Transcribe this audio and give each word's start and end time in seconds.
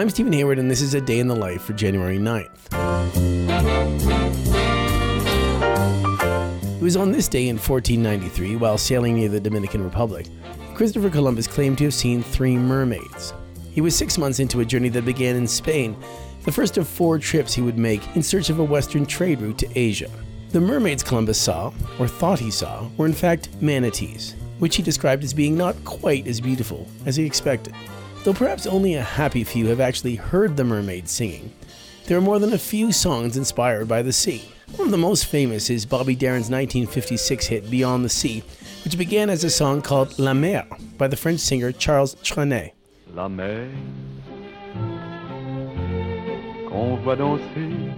I'm 0.00 0.08
Stephen 0.08 0.32
Hayward, 0.32 0.58
and 0.58 0.70
this 0.70 0.80
is 0.80 0.94
a 0.94 1.00
day 1.02 1.18
in 1.18 1.28
the 1.28 1.36
life 1.36 1.60
for 1.60 1.74
January 1.74 2.16
9th. 2.16 2.48
It 6.74 6.82
was 6.82 6.96
on 6.96 7.12
this 7.12 7.28
day 7.28 7.48
in 7.48 7.58
1493, 7.58 8.56
while 8.56 8.78
sailing 8.78 9.16
near 9.16 9.28
the 9.28 9.38
Dominican 9.38 9.84
Republic, 9.84 10.26
Christopher 10.72 11.10
Columbus 11.10 11.46
claimed 11.46 11.76
to 11.76 11.84
have 11.84 11.92
seen 11.92 12.22
three 12.22 12.56
mermaids. 12.56 13.34
He 13.72 13.82
was 13.82 13.94
six 13.94 14.16
months 14.16 14.40
into 14.40 14.60
a 14.60 14.64
journey 14.64 14.88
that 14.88 15.04
began 15.04 15.36
in 15.36 15.46
Spain, 15.46 15.94
the 16.44 16.52
first 16.52 16.78
of 16.78 16.88
four 16.88 17.18
trips 17.18 17.52
he 17.52 17.60
would 17.60 17.76
make 17.76 18.16
in 18.16 18.22
search 18.22 18.48
of 18.48 18.58
a 18.58 18.64
western 18.64 19.04
trade 19.04 19.42
route 19.42 19.58
to 19.58 19.78
Asia. 19.78 20.08
The 20.52 20.62
mermaids 20.62 21.02
Columbus 21.02 21.38
saw, 21.38 21.74
or 21.98 22.08
thought 22.08 22.38
he 22.38 22.50
saw, 22.50 22.88
were 22.96 23.04
in 23.04 23.12
fact 23.12 23.50
manatees, 23.60 24.34
which 24.60 24.76
he 24.76 24.82
described 24.82 25.24
as 25.24 25.34
being 25.34 25.58
not 25.58 25.76
quite 25.84 26.26
as 26.26 26.40
beautiful 26.40 26.88
as 27.04 27.16
he 27.16 27.26
expected. 27.26 27.74
Though 28.22 28.34
perhaps 28.34 28.66
only 28.66 28.94
a 28.94 29.02
happy 29.02 29.44
few 29.44 29.68
have 29.68 29.80
actually 29.80 30.16
heard 30.16 30.54
the 30.54 30.64
mermaid 30.64 31.08
singing, 31.08 31.54
there 32.06 32.18
are 32.18 32.22
more 32.22 32.38
than 32.38 32.52
a 32.52 32.58
few 32.58 32.92
songs 32.92 33.38
inspired 33.38 33.88
by 33.88 34.02
the 34.02 34.12
sea. 34.12 34.44
One 34.76 34.88
of 34.88 34.92
the 34.92 34.98
most 34.98 35.24
famous 35.24 35.70
is 35.70 35.86
Bobby 35.86 36.14
Darin's 36.14 36.50
1956 36.50 37.46
hit 37.46 37.70
Beyond 37.70 38.04
the 38.04 38.10
Sea, 38.10 38.42
which 38.84 38.98
began 38.98 39.30
as 39.30 39.42
a 39.42 39.48
song 39.48 39.80
called 39.80 40.18
La 40.18 40.34
Mer 40.34 40.66
by 40.98 41.08
the 41.08 41.16
French 41.16 41.40
singer 41.40 41.72
Charles 41.72 42.14
Trenet. 42.16 42.72
La 43.14 43.26
mer 43.26 43.70
qu'on 46.68 47.02
voit 47.02 47.16
danser. 47.16 47.94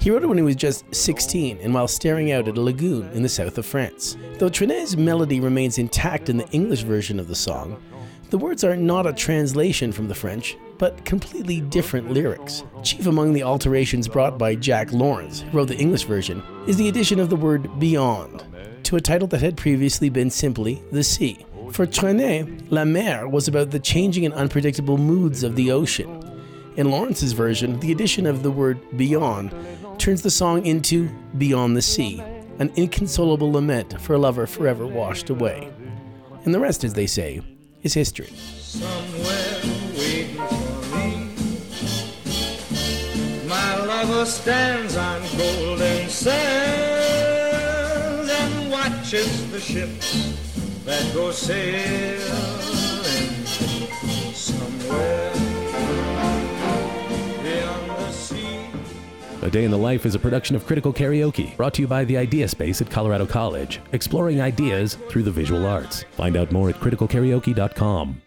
He 0.00 0.10
wrote 0.10 0.22
it 0.22 0.26
when 0.26 0.38
he 0.38 0.44
was 0.44 0.56
just 0.56 0.84
16 0.94 1.58
and 1.60 1.74
while 1.74 1.88
staring 1.88 2.32
out 2.32 2.48
at 2.48 2.56
a 2.56 2.60
lagoon 2.60 3.10
in 3.12 3.22
the 3.22 3.28
south 3.28 3.58
of 3.58 3.66
France. 3.66 4.16
Though 4.38 4.48
Trenet's 4.48 4.96
melody 4.96 5.40
remains 5.40 5.78
intact 5.78 6.28
in 6.28 6.38
the 6.38 6.48
English 6.50 6.82
version 6.82 7.20
of 7.20 7.28
the 7.28 7.34
song, 7.34 7.82
the 8.30 8.38
words 8.38 8.64
are 8.64 8.76
not 8.76 9.06
a 9.06 9.12
translation 9.12 9.92
from 9.92 10.08
the 10.08 10.14
French, 10.14 10.56
but 10.78 11.04
completely 11.04 11.60
different 11.60 12.10
lyrics. 12.10 12.64
Chief 12.82 13.06
among 13.06 13.32
the 13.32 13.42
alterations 13.42 14.08
brought 14.08 14.36
by 14.36 14.54
Jack 14.54 14.92
Lawrence, 14.92 15.40
who 15.40 15.56
wrote 15.56 15.68
the 15.68 15.76
English 15.76 16.04
version, 16.04 16.42
is 16.66 16.76
the 16.76 16.88
addition 16.88 17.20
of 17.20 17.30
the 17.30 17.36
word 17.36 17.78
beyond 17.78 18.44
to 18.82 18.96
a 18.96 19.00
title 19.00 19.28
that 19.28 19.40
had 19.40 19.56
previously 19.56 20.08
been 20.08 20.30
simply 20.30 20.82
The 20.92 21.02
Sea. 21.02 21.44
For 21.72 21.86
Trenet, 21.86 22.70
La 22.70 22.84
Mer 22.84 23.28
was 23.28 23.48
about 23.48 23.70
the 23.70 23.80
changing 23.80 24.24
and 24.24 24.34
unpredictable 24.34 24.98
moods 24.98 25.42
of 25.42 25.56
the 25.56 25.72
ocean. 25.72 26.22
In 26.76 26.90
Lawrence's 26.90 27.32
version, 27.32 27.80
the 27.80 27.90
addition 27.90 28.26
of 28.26 28.42
the 28.42 28.50
word 28.50 28.78
beyond 28.96 29.54
turns 29.98 30.22
the 30.22 30.30
song 30.30 30.64
into 30.66 31.08
Beyond 31.38 31.76
the 31.76 31.82
Sea, 31.82 32.20
an 32.58 32.70
inconsolable 32.76 33.50
lament 33.50 34.00
for 34.00 34.14
a 34.14 34.18
lover 34.18 34.46
forever 34.46 34.86
washed 34.86 35.30
away. 35.30 35.72
And 36.44 36.54
the 36.54 36.60
rest, 36.60 36.84
as 36.84 36.94
they 36.94 37.06
say, 37.06 37.40
is 37.86 37.94
history. 37.94 38.30
My 43.46 43.76
lover 43.86 44.26
stands 44.26 44.96
on 44.96 45.22
golden 45.38 46.08
and 48.40 48.70
watches 48.70 49.50
the 49.52 49.60
ships 49.60 50.08
that 50.84 51.14
go 51.14 51.30
sailing 51.30 52.16
A 59.42 59.50
Day 59.50 59.64
in 59.64 59.70
the 59.70 59.76
Life 59.76 60.06
is 60.06 60.14
a 60.14 60.18
production 60.18 60.56
of 60.56 60.66
Critical 60.66 60.92
Karaoke, 60.92 61.56
brought 61.56 61.74
to 61.74 61.82
you 61.82 61.88
by 61.88 62.04
the 62.04 62.16
Idea 62.16 62.48
Space 62.48 62.80
at 62.80 62.90
Colorado 62.90 63.26
College, 63.26 63.80
exploring 63.92 64.40
ideas 64.40 64.94
through 65.08 65.24
the 65.24 65.30
visual 65.30 65.66
arts. 65.66 66.04
Find 66.12 66.36
out 66.36 66.52
more 66.52 66.70
at 66.70 66.76
criticalkaraoke.com. 66.76 68.22